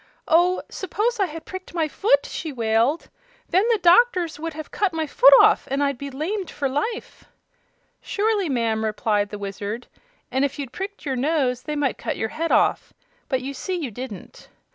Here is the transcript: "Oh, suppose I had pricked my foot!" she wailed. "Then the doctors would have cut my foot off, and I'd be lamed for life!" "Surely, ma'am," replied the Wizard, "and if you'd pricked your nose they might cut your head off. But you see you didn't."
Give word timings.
"Oh, 0.27 0.63
suppose 0.67 1.19
I 1.19 1.27
had 1.27 1.45
pricked 1.45 1.75
my 1.75 1.87
foot!" 1.87 2.25
she 2.25 2.51
wailed. 2.51 3.07
"Then 3.49 3.67
the 3.71 3.77
doctors 3.77 4.39
would 4.39 4.55
have 4.55 4.71
cut 4.71 4.93
my 4.93 5.05
foot 5.05 5.31
off, 5.39 5.67
and 5.69 5.83
I'd 5.83 5.99
be 5.99 6.09
lamed 6.09 6.49
for 6.49 6.67
life!" 6.67 7.25
"Surely, 8.01 8.49
ma'am," 8.49 8.83
replied 8.83 9.29
the 9.29 9.37
Wizard, 9.37 9.85
"and 10.31 10.43
if 10.43 10.57
you'd 10.57 10.73
pricked 10.73 11.05
your 11.05 11.15
nose 11.15 11.61
they 11.61 11.75
might 11.75 11.99
cut 11.99 12.17
your 12.17 12.29
head 12.29 12.51
off. 12.51 12.93
But 13.29 13.41
you 13.43 13.53
see 13.53 13.75
you 13.75 13.91
didn't." 13.91 14.49